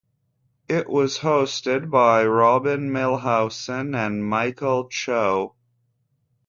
[0.67, 5.53] It was hosted by Robin Milhausen and Michael Cho.